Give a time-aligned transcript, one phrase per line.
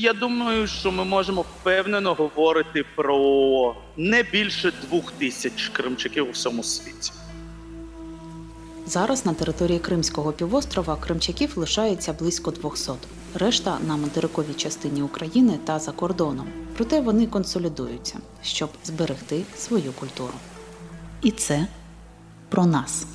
[0.00, 6.62] Я думаю, що ми можемо впевнено говорити про не більше двох тисяч кримчаків у всьому
[6.62, 7.12] світі.
[8.86, 12.92] Зараз на території Кримського півострова кримчаків лишається близько 200.
[13.34, 16.46] Решта на материковій частині України та за кордоном.
[16.76, 20.34] Проте вони консолідуються, щоб зберегти свою культуру.
[21.22, 21.66] І це
[22.48, 23.06] про нас.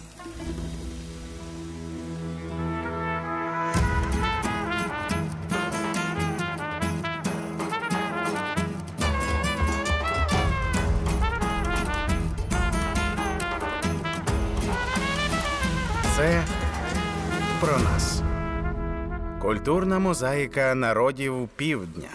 [19.63, 22.09] Культурна мозаїка народів півдня.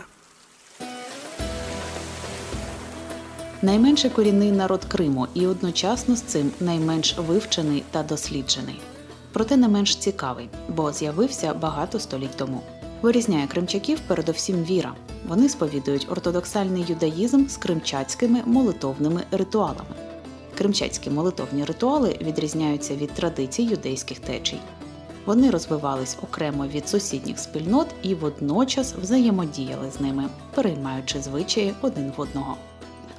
[3.63, 8.81] Найменше корінний народ Криму і одночасно з цим найменш вивчений та досліджений.
[9.33, 12.63] Проте не менш цікавий, бо з'явився багато століть тому.
[13.03, 14.95] Вирізняє кримчаків передовсім віра.
[15.29, 19.95] Вони сповідують ортодоксальний юдаїзм з кримчацькими молитовними ритуалами.
[20.59, 24.61] Кримчацькі молитовні ритуали відрізняються від традицій юдейських течій.
[25.29, 32.21] Вони розвивались окремо від сусідніх спільнот і водночас взаємодіяли з ними, переймаючи звичаї один в
[32.21, 32.57] одного.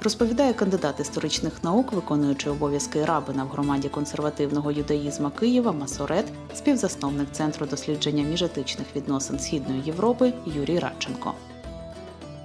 [0.02, 7.66] Розповідає кандидат історичних наук, виконуючий обов'язки рабина в громаді консервативного юдаїзма Києва Масорет, співзасновник Центру
[7.66, 11.34] дослідження міжетичних відносин Східної Європи Юрій Радченко.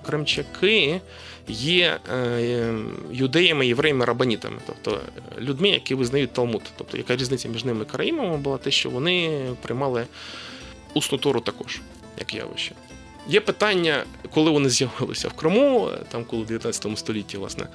[0.05, 1.01] Кримчаки
[1.47, 2.73] є е,
[3.11, 5.01] юдеями, євреями, рабанітами, тобто
[5.39, 6.61] людьми, які визнають Талмуд.
[6.77, 10.05] Тобто, яка різниця між ними і караїмами була те, що вони приймали
[10.93, 11.81] усну Тору також,
[12.19, 12.71] як явище.
[13.27, 14.03] Є питання,
[14.33, 17.67] коли вони з'явилися в Криму, там коли в 19 столітті, власне,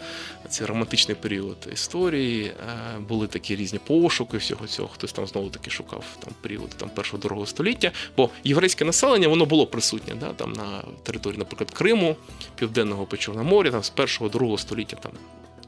[0.48, 2.54] цей романтичний період історії, е,
[3.08, 4.88] були такі різні пошуки всього цього.
[4.88, 7.92] Хтось там знову таки шукав там період там першого другого століття.
[8.16, 12.16] Бо єврейське населення воно було присутнє да, там на території, наприклад, Криму,
[12.56, 15.12] Південного Печорного моря, там з першого другого століття там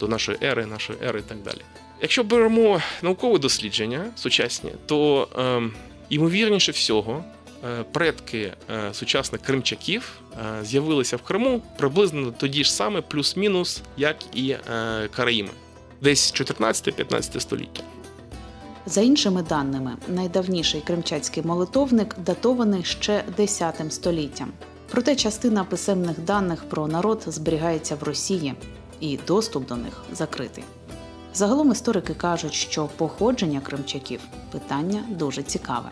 [0.00, 1.60] до нашої ери, нашої ери і так далі.
[2.00, 5.70] Якщо беремо наукове дослідження сучасні, то е,
[6.10, 7.24] ймовірніше всього.
[7.64, 14.16] Е, предки е, сучасних кримчаків е, з'явилися в Криму приблизно тоді ж саме, плюс-мінус, як
[14.34, 14.56] і
[15.16, 15.50] Караїми,
[16.00, 17.82] десь 14-15 століття.
[18.86, 24.52] За іншими даними, найдавніший кримчацький молитовник датований ще 10 століттям.
[24.90, 28.54] Проте частина писемних даних про народ зберігається в Росії,
[29.00, 30.64] і доступ до них закритий.
[31.34, 34.20] Загалом історики кажуть, що походження кримчаків
[34.50, 35.90] питання дуже цікаве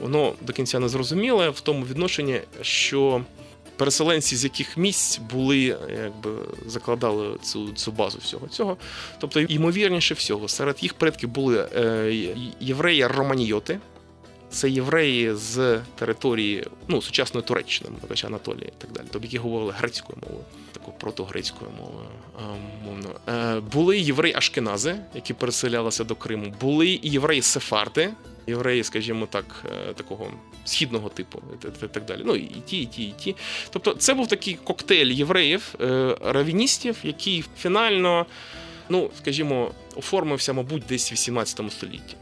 [0.00, 3.22] воно до кінця не зрозуміле в тому відношенні, що
[3.78, 6.30] переселенці з яких місць були, якби
[6.66, 8.76] закладали цю цю базу всього цього.
[9.18, 12.12] Тобто, ймовірніше всього, серед їх предків були е,
[12.60, 13.78] євреї романійоти.
[14.50, 19.72] Це євреї з території ну, сучасної Туреччини, Мовича Анатолії і так далі, тобто які говорили
[19.78, 22.06] грецькою мовою, такою протогрецькою мовою.
[22.84, 23.10] мовно.
[23.28, 28.10] Е, були євреї Ашкенази, які переселялися до Криму, були і євреї Сефарди,
[28.48, 29.44] євреї, скажімо так,
[29.88, 30.30] е, такого
[30.64, 31.38] східного типу,
[31.82, 32.22] і так далі.
[32.24, 33.36] Ну і ті, і ті, і ті.
[33.70, 38.26] Тобто, це був такий коктейль євреїв, е, равіністів, який фінально,
[38.88, 42.16] ну скажімо, оформився, мабуть, десь в 18 столітті.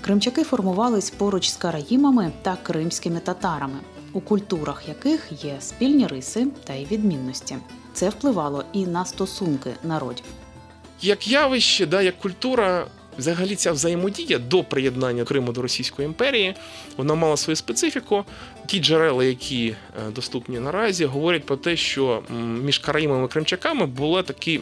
[0.00, 3.78] Кримчаки формувались поруч з караїмами та кримськими татарами,
[4.12, 7.56] у культурах яких є спільні риси та й відмінності.
[7.92, 10.24] Це впливало і на стосунки народів.
[11.02, 12.86] Як явище, да, як культура,
[13.18, 16.54] Взагалі, ця взаємодія до приєднання Криму до Російської імперії
[16.96, 18.24] вона мала свою специфіку.
[18.66, 19.74] Ті джерела, які
[20.06, 22.22] е, доступні наразі, говорять про те, що
[22.62, 24.60] між Караїмами і Кримчаками було таке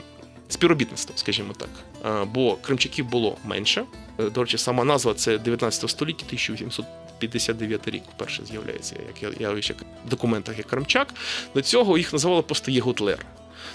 [0.49, 1.69] співробітництво, скажімо так.
[2.07, 3.85] Е, бо Кримчаків було менше.
[4.19, 9.75] Е, до речі, сама назва це 19 століття, 1859 рік вперше з'являється, як явище
[10.07, 11.15] в документах як Кримчак.
[11.55, 13.19] До цього їх називали просто Єгутлер.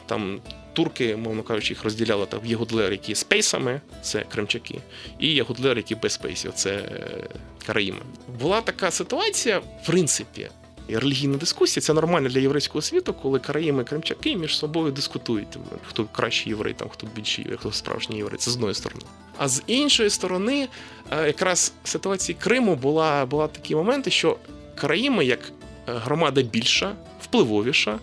[0.05, 0.41] Там
[0.73, 3.27] турки, мовно кажучи, їх розділяли так в єгудлер, які з
[4.01, 4.79] це кримчаки,
[5.19, 7.27] і єгудлер, які без пейсів, це е,
[7.65, 7.99] караїми.
[8.39, 10.49] Була така ситуація, в принципі.
[10.89, 15.57] І релігійна дискусія це нормально для єврейського світу, коли караїми і кримчаки між собою дискутують,
[15.87, 18.37] хто кращий єврей, там хто більший єврей, хто справжній єврей.
[18.37, 19.01] Це з одної сторони.
[19.37, 20.67] А з іншої сторони,
[21.11, 24.37] е, якраз в ситуації Криму була була такі моменти, що
[24.75, 25.51] караїми як е,
[25.87, 27.99] громада більша, впливовіша.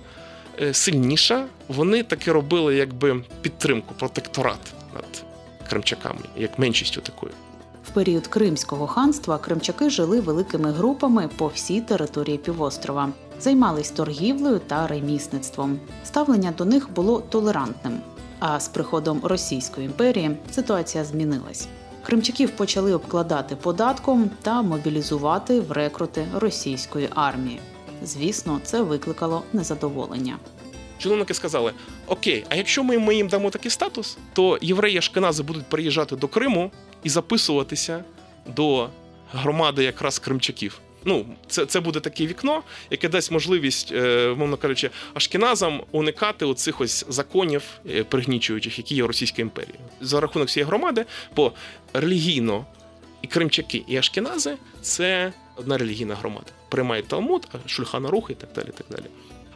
[0.61, 4.59] Е, сильніша, вони таки робили якби підтримку, протекторат
[4.95, 5.25] над
[5.69, 7.33] кримчаками, як меншістю такою.
[7.85, 13.09] В період Кримського ханства кримчаки жили великими групами по всій території півострова,
[13.41, 15.81] займались торгівлею та ремісництвом.
[16.05, 18.01] Ставлення до них було толерантним.
[18.39, 21.69] А з приходом Російської імперії ситуація змінилась.
[22.03, 27.61] Кримчаків почали обкладати податком та мобілізувати в рекрути російської армії.
[28.03, 30.39] Звісно, це викликало незадоволення.
[30.99, 31.73] Чиновники сказали:
[32.07, 36.29] Окей, а якщо ми, ми їм дамо такий статус, то євреї ашкенази будуть приїжджати до
[36.29, 36.71] Криму
[37.03, 38.05] і записуватися
[38.57, 38.89] до
[39.33, 40.81] громади якраз кримчаків.
[41.05, 46.81] Ну, це, це буде таке вікно, яке дасть можливість, е, мовно кажучи, ашкеназам уникати оцих
[46.81, 49.75] ось законів е, пригнічуючих, які є в Російській імперії.
[50.01, 51.05] За рахунок цієї громади,
[51.37, 51.53] бо
[51.93, 52.67] релігійно
[53.23, 56.47] і кримчаки, і ашкенази це одна релігійна громада.
[56.69, 58.69] Приймають Талмуд, Шульхана Рух і так далі.
[58.77, 59.07] так далі.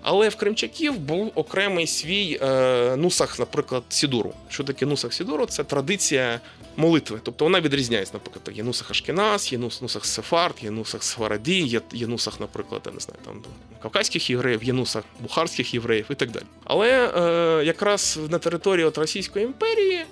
[0.02, 4.32] Але в кримчаків був окремий свій е, нусах, наприклад, Сідуру.
[4.48, 5.46] Що таке нусах Сідуру?
[5.46, 6.40] Це традиція
[6.76, 7.20] молитви.
[7.22, 11.80] Тобто вона відрізняється, наприклад, є нусах Ашкеназ, є нус, нусах Сефард, є нусах Сфараді, є,
[11.92, 13.42] є нусах, наприклад, я не знаю, там
[13.82, 16.44] кавказьких євреїв, є нусах бухарських євреїв і так далі.
[16.64, 20.04] Але е, якраз на території от Російської імперії,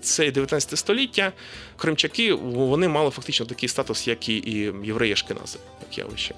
[0.00, 1.32] це 19 століття,
[1.76, 6.34] кримчаки вони мали фактично такий статус, як і, євреї Ашкенази, як явище.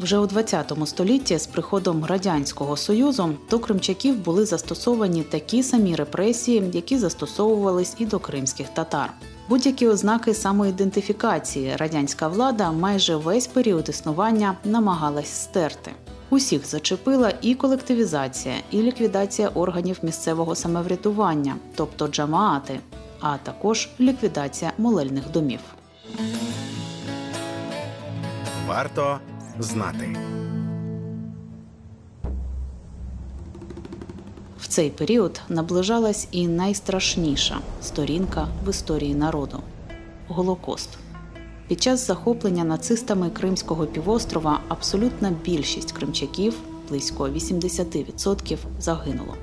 [0.00, 6.62] Вже у 20 столітті з приходом радянського союзу до кримчаків були застосовані такі самі репресії,
[6.72, 9.12] які застосовувались і до кримських татар.
[9.48, 15.90] Будь-які ознаки самоідентифікації радянська влада майже весь період існування намагалась стерти.
[16.34, 22.80] Усіх зачепила і колективізація, і ліквідація органів місцевого самоврядування, тобто джамаати,
[23.20, 25.60] а також ліквідація молельних домів.
[28.66, 29.18] Варто
[29.58, 30.16] знати.
[34.58, 39.60] В цей період наближалась і найстрашніша сторінка в історії народу
[40.28, 40.88] Голокост.
[41.68, 46.54] Під час захоплення нацистами Кримського півострова абсолютна більшість кримчаків,
[46.88, 49.34] близько 80%, загинуло.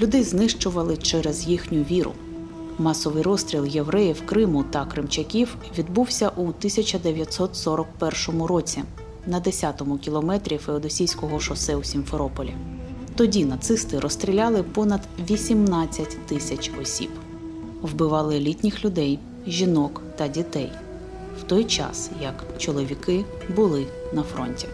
[0.00, 2.12] Людей знищували через їхню віру.
[2.78, 8.82] Масовий розстріл євреїв Криму та кримчаків відбувся у 1941 році
[9.26, 12.54] на 10-му кілометрі Феодосійського шосе у Сімферополі.
[13.16, 17.10] Тоді нацисти розстріляли понад 18 тисяч осіб,
[17.82, 20.72] вбивали літніх людей, жінок та дітей,
[21.40, 24.68] в той час як чоловіки були на фронті.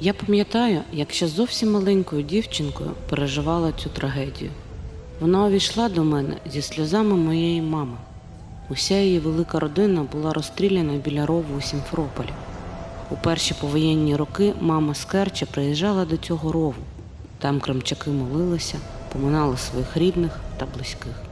[0.00, 4.50] Я пам'ятаю, як ще зовсім маленькою дівчинкою переживала цю трагедію.
[5.20, 7.96] Вона увійшла до мене зі сльозами моєї мами.
[8.70, 12.28] Уся її велика родина була розстріляна біля рову у Сімферополі.
[13.10, 16.74] У перші повоєнні роки мама з Керчі приїжджала до цього рову.
[17.38, 18.78] Там кримчаки молилися,
[19.12, 21.27] поминали своїх рідних та близьких.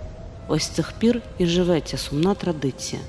[0.48, 3.02] Ось з цих пір і живе ця сумна традиція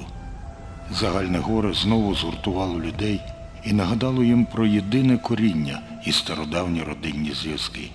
[0.92, 3.20] Загальне горе знову згуртувало людей
[3.66, 7.90] і нагадало їм про єдине коріння і стародавні родинні зв'язки.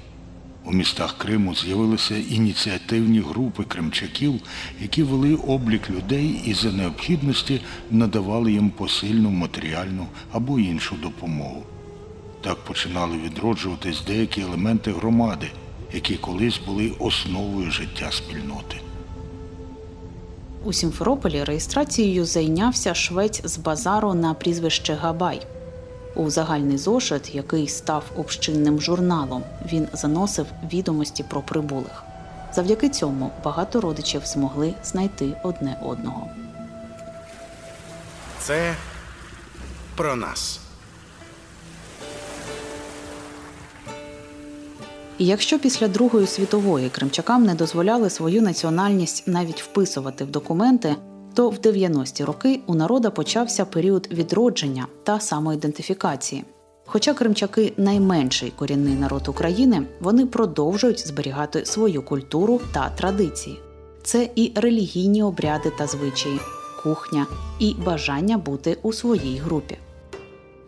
[0.65, 4.41] У містах Криму з'явилися ініціативні групи кримчаків,
[4.81, 7.61] які вели облік людей і за необхідності
[7.91, 11.63] надавали їм посильну матеріальну або іншу допомогу.
[12.47, 15.51] Так починали відроджуватись деякі елементи громади,
[15.93, 18.81] які колись були основою життя спільноти.
[20.65, 25.47] У Сімферополі реєстрацією зайнявся швець з базару на прізвище Габай.
[26.15, 32.03] У загальний зошит, який став общинним журналом, він заносив відомості про прибулих.
[32.55, 36.31] Завдяки цьому багато родичів змогли знайти одне одного.
[38.39, 38.75] Це
[39.97, 40.66] про нас.
[45.19, 50.97] І якщо після Другої світової кримчакам не дозволяли свою національність навіть вписувати в документи,
[51.35, 56.45] то в 90-ті роки у народа почався період відродження та самоідентифікації.
[56.87, 63.61] Хоча кримчаки найменший корінний народ України, вони продовжують зберігати свою культуру та традиції.
[64.03, 66.41] Це і релігійні обряди та звичаї,
[66.83, 67.27] кухня,
[67.59, 69.79] і бажання бути у своїй групі.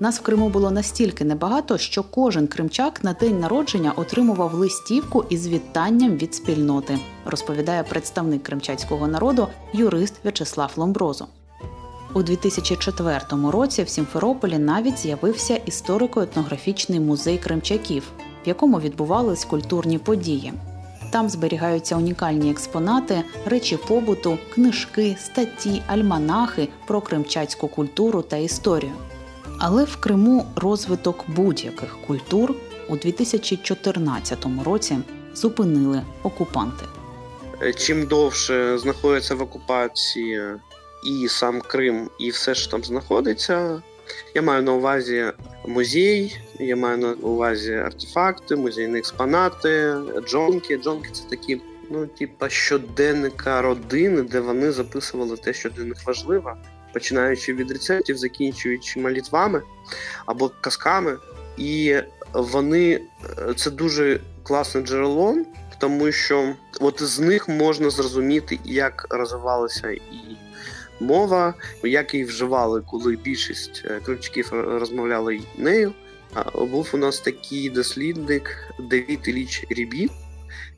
[0.00, 5.48] Нас в Криму було настільки небагато, що кожен кримчак на день народження отримував листівку із
[5.48, 11.26] вітанням від спільноти, розповідає представник кримчацького народу юрист В'ячеслав Ломброзо.
[12.14, 18.02] У 2004 році в Сімферополі навіть з'явився історико-етнографічний музей кримчаків,
[18.44, 20.52] в якому відбувались культурні події.
[21.10, 28.92] Там зберігаються унікальні експонати, речі побуту, книжки, статті, альманахи про кримчацьку культуру та історію.
[29.58, 32.54] Але в Криму розвиток будь-яких культур
[32.88, 34.98] у 2014 році
[35.34, 36.84] зупинили окупанти.
[37.62, 40.42] Е, Чим довше знаходиться в окупації
[41.04, 43.82] і сам Крим, і все, що там знаходиться.
[44.34, 45.32] Я маю на увазі
[45.66, 49.94] музей, я маю на увазі артефакти, музейні експонати,
[50.28, 50.78] джонки.
[50.78, 51.60] Джонки це такі,
[51.90, 56.56] ну, типа щоденника родини, де вони записували те, що для них важливо,
[56.92, 59.62] починаючи від рецептів, закінчуючи молитвами
[60.26, 61.16] або казками.
[61.56, 61.96] І
[62.32, 63.00] вони
[63.38, 65.36] е, це дуже класне джерело,
[65.78, 70.36] тому що от з них можна зрозуміти, як розвивалася і
[71.00, 75.92] мова, як її вживали, коли більшість е, кримчаків розмовляли нею.
[76.54, 80.10] Був у нас такий дослідник Давід Іліч Рібі,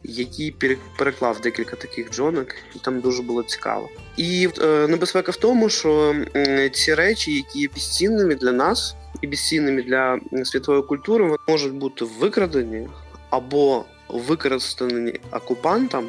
[0.05, 3.89] який пере- переклав декілька таких джонок, і там дуже було цікаво.
[4.17, 9.27] І е, небезпека в тому, що м, ці речі, які є безцінними для нас і
[9.27, 12.89] безцінними для світової культури, вони можуть бути викрадені
[13.31, 16.07] або використані окупантом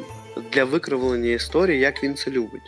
[0.52, 2.62] для викривлення історії, як він це любить.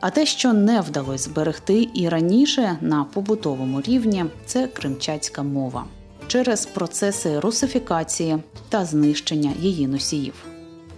[0.00, 5.84] А те, що не вдалося зберегти і раніше на побутовому рівні, це кримчацька мова
[6.30, 10.34] через процеси русифікації та знищення її носіїв.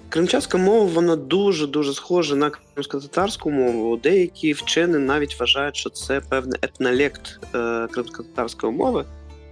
[0.08, 3.96] Кримчатська мова вона дуже дуже схожа на кримсько-татарську мову.
[3.96, 9.04] Деякі вчені навіть вважають, що це певний етнолект е, кримсько-татарської мови.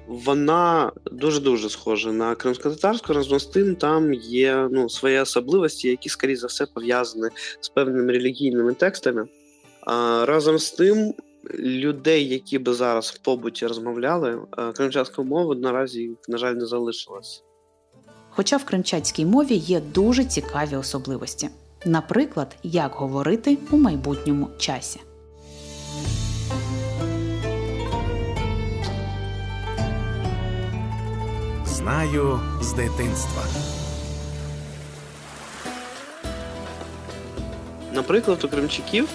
[0.07, 3.13] Вона дуже дуже схожа на кримсько-татарську.
[3.13, 7.29] Разом з тим, там є ну свої особливості, які скоріше за все пов'язані
[7.61, 9.27] з певними релігійними текстами.
[9.81, 11.15] А разом з тим,
[11.59, 17.45] людей, які би зараз в побуті розмовляли, е, кримчатською наразі на жаль не залишилось.
[18.31, 21.49] Хоча в кримчацькій мові є дуже цікаві особливості.
[21.87, 25.01] Наприклад, як говорити у майбутньому часі.
[31.65, 33.43] Знаю з дитинства.
[37.93, 39.09] Наприклад, у кримчаків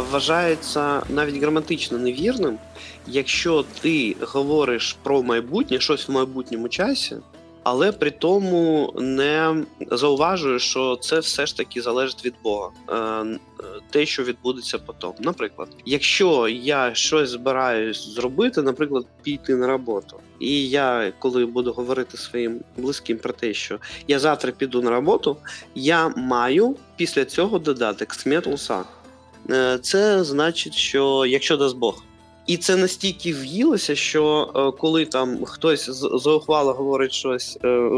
[0.00, 2.58] вважається навіть граматично невірним,
[3.06, 7.16] якщо ти говориш про майбутнє, щось в майбутньому часі,
[7.62, 12.70] але при тому не зауважуєш, що це все ж таки залежить від Бога,
[13.64, 15.12] Е, те, що відбудеться потім.
[15.20, 22.16] Наприклад, якщо я щось збираюсь зробити, наприклад, піти на роботу, і я, коли буду говорити
[22.16, 25.36] своїм близьким про те, що я завтра піду на роботу,
[25.74, 28.80] я маю після цього додати ксметлуса.
[28.80, 28.84] Е,
[29.82, 32.02] Це значить, що якщо дасть Бог.
[32.46, 36.08] І це настільки в'їлося, що е, коли там хтось з-
[36.72, 37.90] говорить щось, е,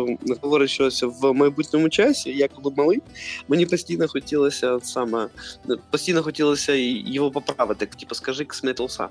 [0.43, 2.99] говорить щось в майбутньому часі, я коли малий,
[3.49, 5.29] мені постійно хотілося саме
[5.91, 6.73] постійно хотілося
[7.07, 9.09] його поправити, типу, скажи ксметлуса.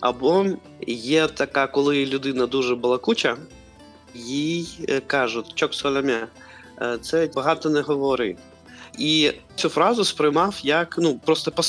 [0.00, 0.46] Або
[0.86, 3.36] є така, коли людина дуже балакуча,
[4.14, 6.26] їй е, кажуть чок соломя,
[6.82, 8.36] е, це багато не говори.
[8.98, 11.62] І цю фразу сприймав як ну просто по,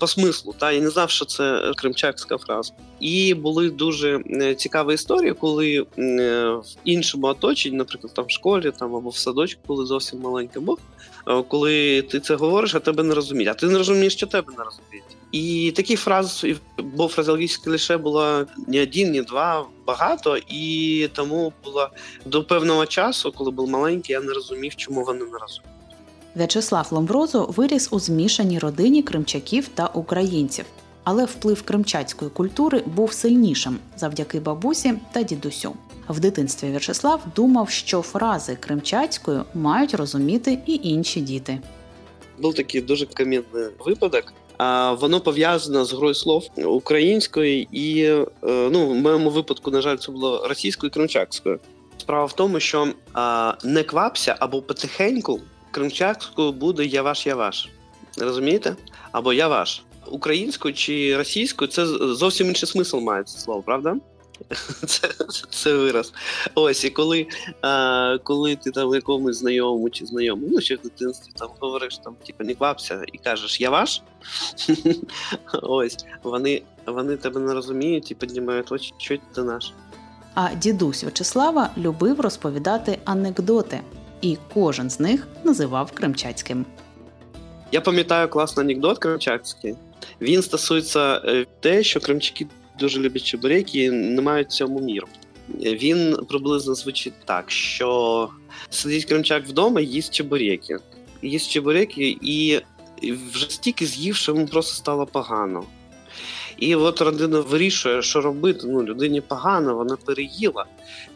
[0.00, 0.54] по смислу.
[0.58, 2.72] Та я не знав, що це кримчакська фраза.
[3.00, 8.72] І були дуже е, цікаві історії, коли е, в іншому оточенні, наприклад, там в школі
[8.78, 10.78] там або в садочку, коли зовсім маленький був,
[11.28, 13.48] е, коли ти це говориш, а тебе не розуміють.
[13.48, 15.16] А ти не розумієш, що тебе не розуміють.
[15.32, 21.52] І таких фраз, і- бо фразеологічне лише було не один, не два, багато, і тому
[21.64, 21.90] було
[22.24, 25.75] до певного часу, коли був маленький, я не розумів, чому вони не розуміють.
[26.36, 30.64] В'ячеслав Ломброзо виріс у змішаній родині кримчаків та українців,
[31.04, 35.72] але вплив кримчацької культури був сильнішим завдяки бабусі та дідусю.
[36.08, 41.60] В дитинстві В'ячеслав думав, що фрази кримчацькою мають розуміти і інші діти.
[42.38, 44.32] був такий дуже камінний випадок.
[44.58, 49.96] А воно пов'язано з грою слов українською і е, ну, в моєму випадку, на жаль,
[49.96, 51.60] це було російською і кримчакською.
[51.98, 52.88] Справа в тому, що
[53.64, 55.40] не квапся або потихеньку
[55.76, 57.68] кримчакською буде я ваш, я ваш.
[58.18, 58.76] Розумієте?
[59.12, 59.82] Або я ваш.
[60.10, 63.96] Українською чи російською це зовсім інший смисл має це слово, правда?
[64.86, 65.08] Це,
[65.50, 66.12] це вираз.
[66.54, 67.26] Ось, і коли,
[67.62, 72.16] а, коли ти там якомусь знайомому чи знайомому, ну ще в дитинстві там говориш, там,
[72.26, 74.02] типу, не квапся і кажеш, я ваш.
[75.62, 79.72] Ось, вони, вони тебе не розуміють і піднімають очі, що ти наш.
[80.34, 83.80] А дідусь В'ячеслава любив розповідати анекдоти,
[84.20, 86.66] і кожен з них називав кримчацьким.
[87.72, 89.74] Я пам'ятаю класний анекдот кримчакський.
[90.20, 92.46] Він стосується е, те, що кримчаки
[92.78, 95.06] дуже люблять чебуреки і не мають цьому міру.
[95.48, 98.28] Він приблизно звучить так, що
[98.70, 100.78] сидить кримчак вдома, їсть чебуреки.
[101.22, 102.60] Їсть чебуреки і
[103.32, 105.64] вже стільки з'їв, що йому просто стало погано.
[106.58, 108.60] І от родина вирішує, що робити.
[108.66, 110.64] Ну, людині погано, вона переїла.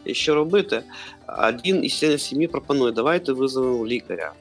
[0.05, 0.83] І що робити?
[1.27, 4.33] Один із членів сім'ї пропонує, давайте визовемо лікаря.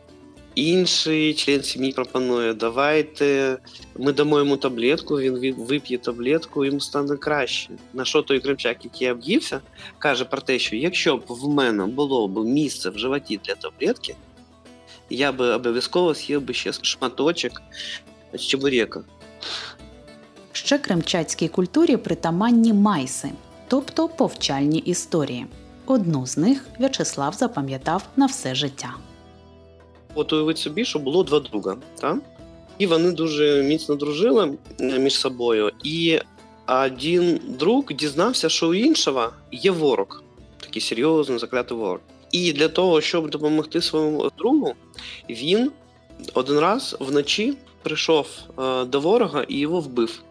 [0.54, 3.58] Інший член сім'ї пропонує, давайте
[3.98, 7.70] ми дамо йому таблетку, він вип'є таблетку, йому стане краще.
[7.92, 9.60] На що той кримчак, який об'ївся,
[9.98, 14.14] каже про те, що якщо б в мене було б місце в животі для таблетки,
[15.10, 17.62] я би обов'язково з'їв би ще шматочок
[18.38, 19.02] чебурека.
[20.52, 23.30] Ще кримчацькій культурі притаманні майси,
[23.68, 25.46] тобто повчальні історії.
[25.86, 28.94] Одну з них В'ячеслав запам'ятав на все життя.
[30.14, 32.18] От уявіть собі, що було два друга, так?
[32.78, 35.70] І вони дуже міцно дружили е, між собою.
[35.84, 36.18] І
[36.66, 40.22] один друг дізнався, що у іншого є ворог,
[40.60, 42.00] такий серйозний, заклятий ворог.
[42.30, 44.74] І для того, щоб допомогти своєму другу,
[45.30, 45.70] він
[46.34, 48.26] один раз вночі прийшов
[48.58, 50.22] е, до ворога і його вбив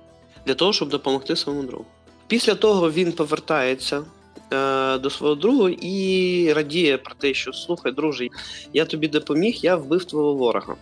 [0.45, 1.85] для того, щоб допомогти своєму другу.
[2.27, 4.03] Після того він повертається
[4.53, 8.27] е, до свого друга і радіє про те, що слухай, друже,
[8.73, 10.75] я тобі допоміг, я вбив твого ворога.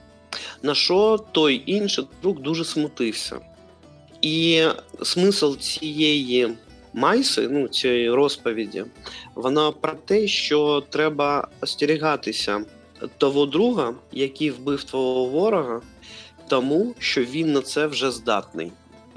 [0.64, 3.40] На що той інший друг дуже смутився.
[4.22, 4.64] І
[5.04, 6.50] смисл цієї
[6.94, 8.86] майси, ну, цієї розповіді,
[9.36, 12.66] вона про те, що треба остерігатися
[13.18, 15.82] того друга, який вбив твого ворога,
[16.48, 18.72] тому що він на це вже здатний.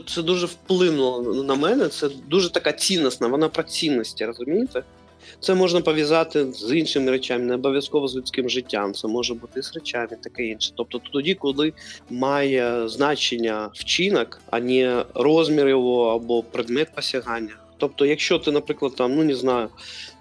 [0.06, 1.88] Це дуже вплинуло на мене.
[1.88, 4.84] Це дуже така цінностна, вона про цінності, розумієте?
[5.40, 8.94] Це можна пов'язати з іншими речами, не обов'язково з людським життям.
[8.94, 10.72] Це може бути з речами, таке інше.
[10.76, 11.72] Тобто тоді, коли
[12.10, 17.56] має значення вчинок, а не розмір його або предмет посягання.
[17.78, 19.68] Тобто, якщо ти, наприклад, там, ну не знаю,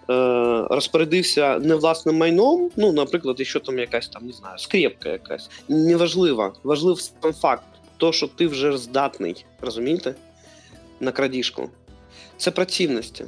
[0.10, 5.49] е, розпорядився не власним майном, ну, наприклад, якщо там якась там, не знаю, скрепка якась,
[5.67, 7.63] неважливо, важливий сам факт,
[7.99, 10.15] то, що ти вже здатний, розумієте,
[10.99, 11.69] на крадіжку.
[12.38, 13.25] Це про цінності.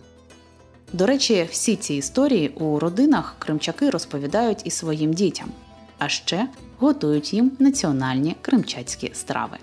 [0.93, 5.51] До речі, всі ці історії у родинах кримчаки розповідають і своїм дітям,
[5.97, 9.57] а ще готують їм національні кримчацькі страви.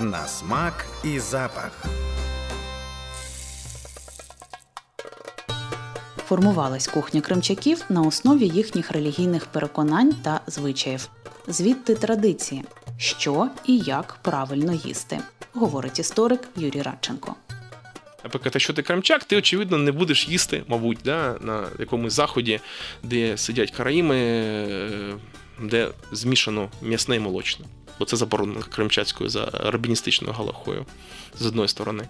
[0.00, 1.84] На смак і запах.
[6.30, 11.08] Формувалась кухня кримчаків на основі їхніх релігійних переконань та звичаїв.
[11.48, 12.64] Звідти традиції,
[12.98, 15.18] що і як правильно їсти,
[15.52, 17.34] говорить історик Юрій Радченко.
[18.24, 22.60] Наприклад, якщо ти кримчак, ти очевидно не будеш їсти, мабуть, да, на якомусь заході,
[23.02, 25.14] де сидять караїми, е,
[25.62, 27.66] де змішано м'ясне і молочне.
[27.98, 30.86] Бо це заборонено кримчацькою за рабіністичною галахою
[31.38, 32.04] з одної сторони.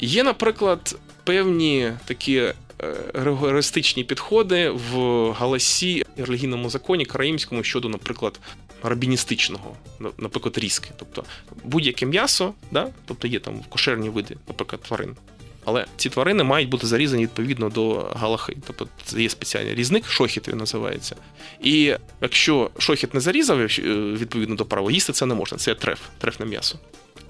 [0.00, 4.96] Є, наприклад, певні такі е, ригористичні підходи в
[5.30, 8.40] галасі релігійному законі караїмському щодо, наприклад,
[8.82, 9.76] рабіністичного,
[10.18, 10.90] наприклад, різки.
[10.96, 11.24] Тобто
[11.64, 12.88] будь-яке м'ясо, да?
[13.04, 15.16] тобто є там кошерні види, наприклад, тварин.
[15.64, 18.56] Але ці тварини мають бути зарізані відповідно до галахи.
[18.66, 21.16] Тобто це є спеціальний різник, шохіт він називається.
[21.62, 23.66] І якщо шохіт не зарізав е,
[24.12, 25.58] відповідно до права, їсти це не можна.
[25.58, 26.78] Це треф, трефне м'ясо.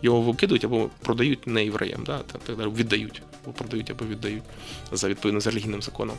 [0.05, 2.19] Його викидують або продають не євреям, да?
[2.19, 4.43] та- так далі, віддають, або продають, або віддають
[4.93, 6.17] за відповідно з релігійним законом.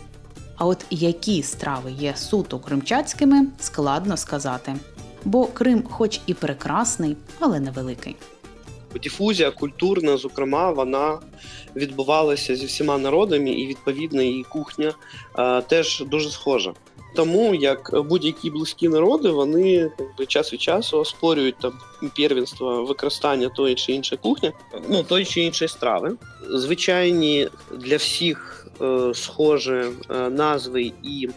[0.56, 4.76] А от які страви є суто кримчацькими, складно сказати.
[5.26, 8.16] Бо Крим, хоч і прекрасний, але невеликий.
[9.04, 11.20] Дифузія культурна, зокрема, вона
[11.76, 14.94] відбувалася зі всіма народами, і відповідно і кухня
[15.40, 16.74] е, теж дуже схожа.
[17.16, 21.74] Тому як будь-які близькі народи, вони якби, час від часу оспорюють там
[22.18, 24.52] первенство використання тої чи іншої кухні,
[24.90, 26.16] ну тої чи іншої страви.
[26.50, 31.30] Звичайні для всіх е, схожі е, назви і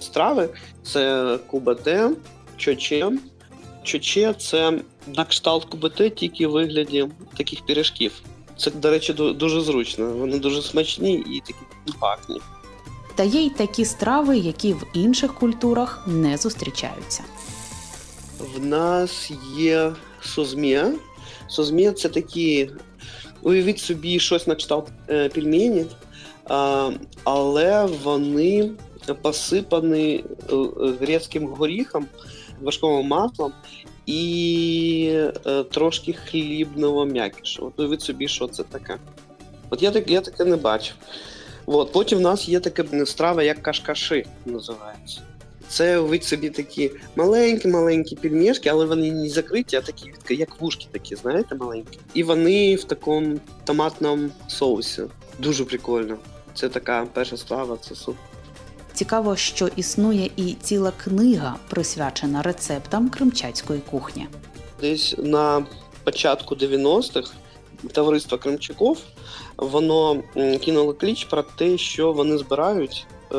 [0.00, 0.48] страви
[0.82, 2.10] це кубате,
[2.56, 3.10] чоче.
[3.82, 4.80] Чоче це
[5.16, 8.12] на кшталт кубите тільки в вигляді таких пиріжків.
[8.56, 10.06] Це, до речі, дуже зручно.
[10.06, 12.40] Вони дуже смачні і такі компактні.
[13.14, 17.22] Та є й такі страви, які в інших культурах не зустрічаються.
[18.54, 20.92] В нас є созмія.
[21.48, 22.70] Созмія це такі,
[23.42, 25.86] уявіть собі, щось на кшталт е, пельмені,
[26.44, 26.90] а,
[27.24, 28.70] але вони
[29.22, 30.56] посипані е,
[31.00, 32.06] грецьким горіхом,
[32.60, 33.52] важковим маслом
[34.06, 35.10] і
[35.46, 37.66] е, трошки хлібного м'якішу.
[37.66, 38.96] От уявіть собі, що це таке.
[39.70, 40.94] От я, так, я таке не бачив.
[41.66, 45.20] От, потім в нас є така страва, як кашкаши називається.
[45.68, 51.16] Це уявіть собі такі маленькі-маленькі пельмешки, але вони не закриті, а такі як вушки такі,
[51.16, 51.98] знаєте, маленькі.
[52.14, 55.02] І вони в такому томатному соусі.
[55.38, 56.16] Дуже прикольно.
[56.54, 58.22] Це така перша страва, це супер.
[58.92, 64.26] Цікаво, що існує і ціла книга, присвячена рецептам кримчацької кухні.
[64.80, 65.66] Десь на
[66.04, 67.30] початку 90-х
[67.92, 68.98] товариство Кримчаков
[69.56, 70.22] воно
[70.64, 73.36] кинуло кліч про те, що вони збирають е,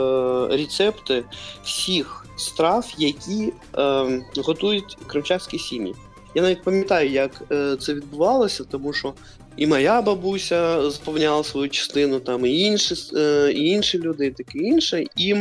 [0.52, 1.24] рецепти
[1.64, 5.96] всіх страв, які е, готують кримчацькі сім'ї.
[6.36, 9.14] Я навіть пам'ятаю, як е, це відбувалося, тому що
[9.58, 14.60] і моя бабуся сповняла свою частину, там і інші, е, і інші люди, і таке
[14.60, 15.06] інше.
[15.18, 15.36] І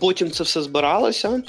[0.00, 1.42] потім це все збиралося,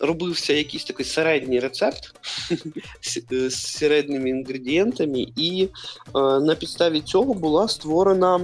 [0.00, 2.14] робився якийсь такий середній рецепт
[3.00, 5.68] з- е, середніми інгредієнтами, і
[6.16, 8.40] е, на підставі цього була створена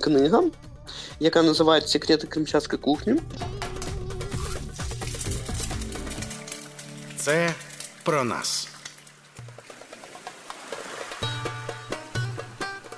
[0.00, 0.42] книга,
[1.20, 3.14] яка називається Секрети кримчацької кухні.
[7.16, 7.54] Це
[8.02, 8.68] про нас.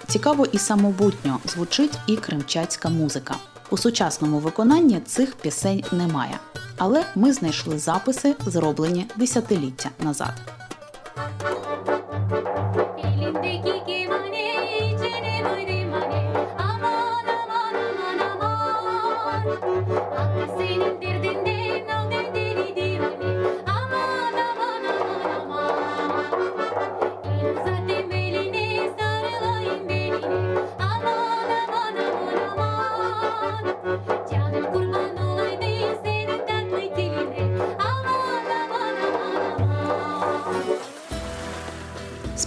[0.09, 3.37] Цікаво і самобутньо звучить і кримчацька музика.
[3.73, 6.39] У сучасному виконанні цих пісень немає,
[6.79, 10.33] але ми знайшли записи, зроблені десятиліття назад.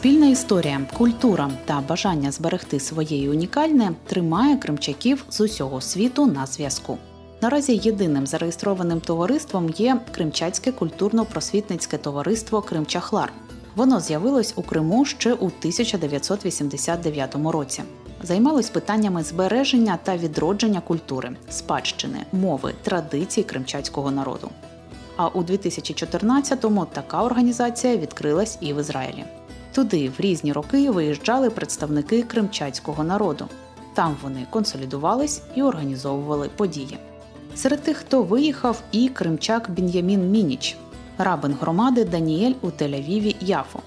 [0.05, 6.97] Спільна історія, культура та бажання зберегти своє унікальне тримає кримчаків з усього світу на зв'язку.
[7.41, 13.33] Наразі єдиним зареєстрованим товариством є Кримчацьке культурно-просвітницьке товариство Кримчахлар.
[13.75, 17.83] Воно з'явилось у Криму ще у 1989 році.
[18.23, 24.49] Займалось питаннями збереження та відродження культури, спадщини, мови, традицій кримчацького народу.
[25.15, 29.25] А у 2014-му така організація відкрилась і в Ізраїлі.
[29.75, 33.45] Туди в різні роки виїжджали представники кримчацького народу.
[33.93, 36.97] Там вони консолідувались і організовували події.
[37.55, 40.77] Серед тих, хто виїхав, і кримчак Бін'ямін Мініч,
[41.17, 43.79] рабин громади Даніель у Тель-Авіві Яфо.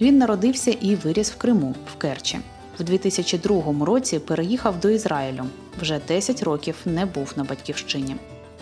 [0.00, 2.38] Він народився і виріс в Криму, в Керчі.
[2.78, 5.44] В 2002 році переїхав до Ізраїлю.
[5.80, 8.16] Вже 10 років не був на батьківщині.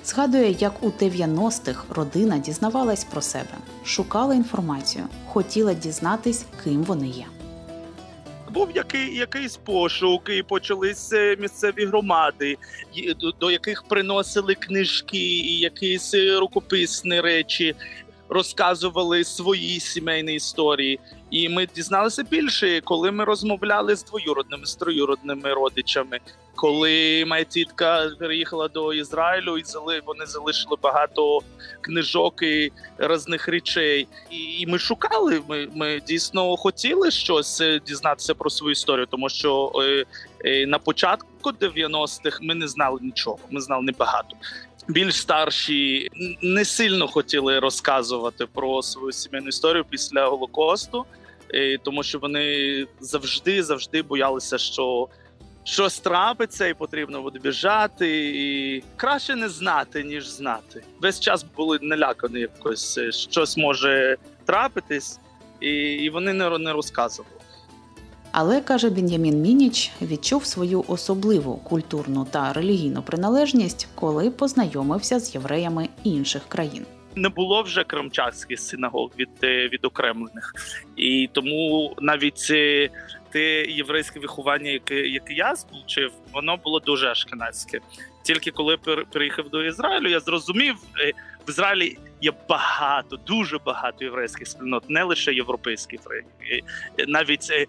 [0.05, 7.27] Згадує, як у 90-х родина дізнавалась про себе, шукала інформацію, хотіла дізнатись, ким вони є.
[8.51, 12.59] Був який, якийсь пошук, і почались е, місцеві громади,
[13.41, 17.75] до, яких приносили книжки, і якісь рукописні речі,
[18.29, 20.99] розказували свої сімейні історії.
[21.31, 26.21] І ми дізналися більше, коли ми розмовляли з двоюродними, з троюродними родичами.
[26.55, 29.63] Коли моя тітка переїхала до Ізраїлю, і
[30.07, 31.41] вони залишили багато
[31.81, 34.09] книжок і різних речей.
[34.31, 35.43] І, ми шукали.
[35.49, 40.05] Ми, ми дійсно хотіли щось е, дізнатися про свою історію, тому що е,
[40.45, 43.39] е, на початку 90-х ми не знали нічого.
[43.51, 44.37] Ми знали небагато.
[44.89, 46.09] Більш старші
[46.43, 51.07] не сильно хотіли розказувати про свою сімейну історію після Голокосту,
[51.83, 55.09] тому що вони завжди завжди боялися, що
[55.65, 58.31] щось трапиться, і потрібно буде біжати.
[58.35, 60.83] І краще не знати, ніж знати.
[61.01, 65.19] Весь час були налякані якось, е, щось може трапитись,
[65.61, 67.35] і, вони не розказували.
[68.33, 75.89] Але каже Бін'ямін Мініч, відчув свою особливу культурну та релігійну приналежність, коли познайомився з євреями
[76.05, 76.87] інших країн.
[77.17, 80.55] Не було вже кримчацьких синагог від, е, відокремлених.
[80.97, 82.89] І тому навіть е,
[83.31, 87.81] те єврейське виховання, яке, яке я сполучив, воно було дуже ашкенадське.
[88.23, 91.13] Тільки коли пер- переїхав до Ізраїлю, я зрозумів, е,
[91.47, 96.25] в Ізраїлі є багато, дуже багато єврейських спільнот, не лише європейські євреї.
[97.09, 97.69] Навіть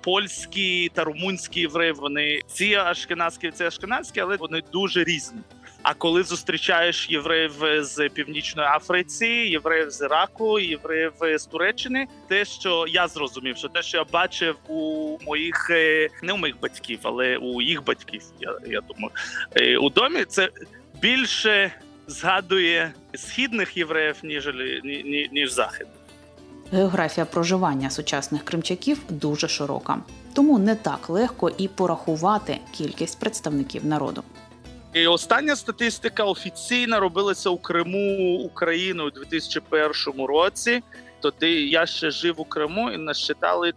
[0.00, 5.40] польські та румунські євреї, вони ці ашкенадські, це ашкенадські, але вони дуже різні.
[5.84, 12.86] А коли зустрічаєш євреїв з північної Африці, євреїв з Іраку, євреїв з Туреччини, те, що
[12.88, 17.36] я зрозумів, що те, що я бачив у моїх е, не у моїх батьків, але
[17.36, 19.10] у їх батьків, я, я думаю,
[19.54, 20.48] е, у домі це
[21.00, 21.72] більше
[22.06, 24.50] згадує східних євреїв, ніж,
[24.84, 25.96] ніж, ніж західних.
[26.72, 29.98] Географія проживання сучасних кримчаків дуже широка,
[30.34, 34.22] тому не так легко і порахувати кількість представників народу.
[34.94, 40.82] І остання статистика офіційна робилася у Криму Україною у 2001 році.
[41.20, 43.72] Тоді я ще жив у Криму і насчитали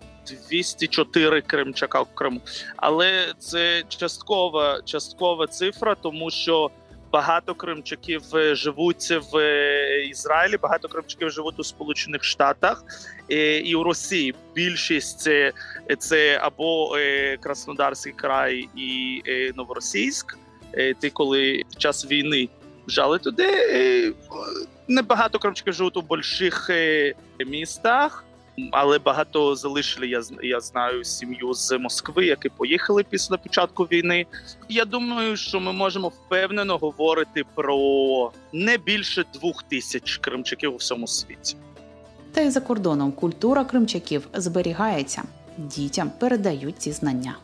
[0.49, 2.41] 204 кримчака в Криму.
[2.75, 6.71] Але це часткова, часткова цифра, тому що
[7.11, 12.83] багато кримчаків е, живуть в е, Ізраїлі, багато кримчаків живуть у Сполучених Штатах
[13.31, 14.35] е, і у Росії.
[14.55, 15.53] Більшість це,
[15.99, 16.97] це або
[17.39, 19.21] Краснодарський край і
[19.55, 20.37] Новоросійськ.
[20.73, 22.49] Е, Ти коли під час війни
[22.87, 23.43] вжали туди.
[23.47, 24.13] е,
[24.87, 27.13] Небагато кримчаків живуть у больших е,
[27.45, 28.23] містах.
[28.71, 30.07] Але багато залишили.
[30.07, 34.25] Я я знаю сім'ю з Москви, які поїхали після початку війни.
[34.69, 41.07] Я думаю, що ми можемо впевнено говорити про не більше двох тисяч кримчаків у всьому
[41.07, 41.55] світі.
[42.33, 45.23] Та й за кордоном культура кримчаків зберігається.
[45.57, 47.35] Дітям передають ці знання.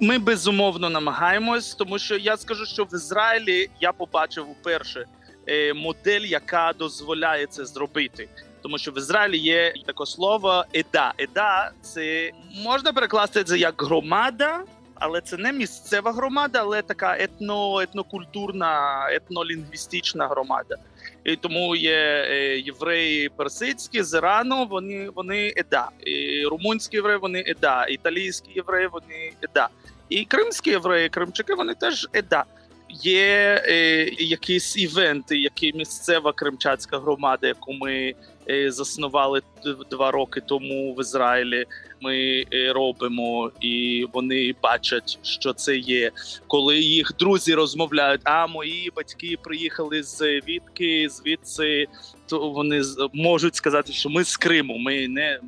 [0.00, 5.04] Ми безумовно намагаємось, тому що я скажу, що в Ізраїлі я побачив уперше
[5.48, 8.28] е, модель, яка дозволяє це зробити.
[8.62, 11.12] Тому що в Ізраїлі є таке слово еда.
[11.18, 12.30] Еда це
[12.64, 20.28] можна перекласти це як громада, але це не місцева громада, але така етно, етнокультурна, етнолінгвістична
[20.28, 20.76] громада.
[21.24, 25.88] І тому є е, євреї персидські з Ірану, вони, вони еда.
[26.00, 29.68] І румунські євреї, вони еда, італійські євреї, вони еда.
[30.08, 32.44] І кримські євреї, кримчаки, вони теж еда.
[32.88, 38.14] Є е, якісь івенти, які місцева кримчацька громада, яку ми
[38.50, 39.42] е, заснували
[39.90, 41.64] два роки тому в Ізраїлі.
[42.00, 46.10] Ми е, робимо, і вони бачать, що це є.
[46.46, 51.86] Коли їх друзі розмовляють, а мої батьки приїхали з Вітки, звідси,
[52.26, 54.78] то вони можуть сказати, що ми з Криму.
[54.78, 55.38] Ми не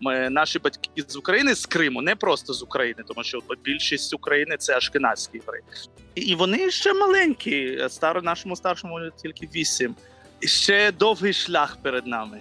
[0.00, 4.56] ми, наші батьки з України з Криму, не просто з України, тому що більшість України
[4.58, 5.64] це ашкеназькі євреї.
[6.14, 7.86] І- вони ще маленькі.
[7.88, 9.94] Стар, нашому старшому тільки вісім.
[10.40, 12.40] Ще довгий шлях перед нами.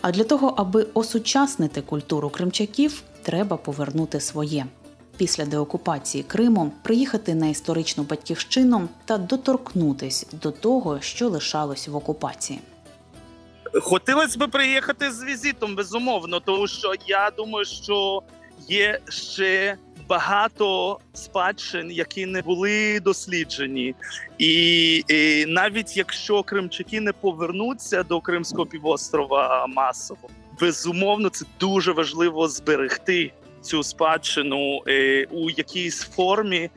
[0.00, 4.66] А для того, аби осучаснити культуру кримчаків, треба повернути своє.
[5.16, 12.60] Після деокупації Криму приїхати на історичну батьківщину та доторкнутись до того, що лишалось в окупації.
[13.74, 18.22] Хотілося б приїхати з візитом, безумовно, тому що я думаю, що
[18.68, 19.76] є ще
[20.08, 23.94] багато спадщин, які не були досліджені,
[24.38, 30.28] і, і навіть якщо кримчаки не повернуться до Кримського півострова масово,
[30.60, 36.70] безумовно, це дуже важливо зберегти цю спадщину е, у якійсь формі,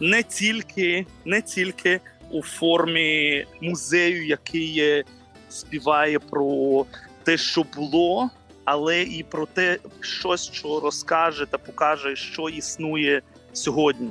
[0.00, 5.04] не тільки, не тільки у формі музею, який е,
[5.48, 6.84] співає про
[7.22, 8.30] те, що було,
[8.64, 14.10] але і про те, щось, що розкаже та покаже, що існує сьогодні.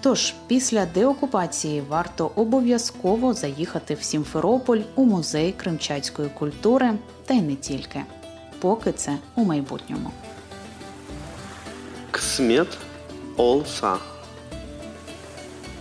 [0.00, 6.92] Тож після деокупації варто обов'язково заїхати в Сімферополь у музей кримчацької культури,
[7.26, 8.04] та й не тільки,
[8.60, 10.10] поки це у майбутньому.
[12.10, 12.68] Ксмет
[13.36, 13.96] Олса.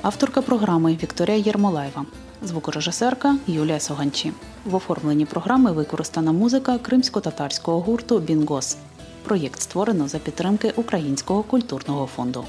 [0.02, 2.06] Авторка програми Вікторія Єрмолаєва,
[2.44, 4.34] звукорежисерка Юлія Соганчі.
[4.66, 8.78] В оформленні програми використана музика кримсько-татарського гурту Бінгос.
[9.24, 12.46] Проєкт створено за підтримки Українського культурного фонду.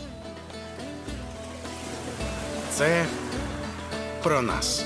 [2.71, 3.05] Це
[4.23, 4.85] про нас.